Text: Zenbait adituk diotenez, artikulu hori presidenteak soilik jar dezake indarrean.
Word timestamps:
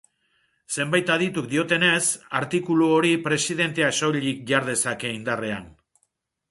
Zenbait 0.77 1.11
adituk 1.15 1.49
diotenez, 1.51 2.01
artikulu 2.41 2.89
hori 2.97 3.13
presidenteak 3.29 3.99
soilik 4.01 4.43
jar 4.53 4.69
dezake 4.73 5.15
indarrean. 5.21 5.75